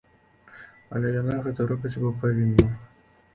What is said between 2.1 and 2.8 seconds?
павінна.